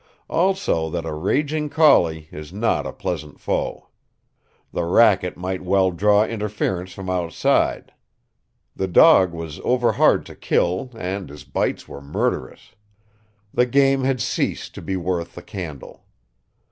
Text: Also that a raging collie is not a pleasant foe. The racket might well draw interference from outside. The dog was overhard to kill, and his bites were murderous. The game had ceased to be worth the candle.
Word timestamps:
Also 0.31 0.89
that 0.89 1.05
a 1.05 1.13
raging 1.13 1.69
collie 1.69 2.27
is 2.31 2.51
not 2.51 2.87
a 2.87 2.91
pleasant 2.91 3.39
foe. 3.39 3.87
The 4.73 4.83
racket 4.83 5.37
might 5.37 5.61
well 5.61 5.91
draw 5.91 6.25
interference 6.25 6.91
from 6.91 7.07
outside. 7.07 7.93
The 8.75 8.87
dog 8.87 9.31
was 9.31 9.59
overhard 9.63 10.25
to 10.25 10.35
kill, 10.35 10.89
and 10.97 11.29
his 11.29 11.43
bites 11.43 11.87
were 11.87 12.01
murderous. 12.01 12.73
The 13.53 13.67
game 13.67 14.03
had 14.03 14.19
ceased 14.19 14.73
to 14.73 14.81
be 14.81 14.97
worth 14.97 15.35
the 15.35 15.43
candle. 15.43 16.03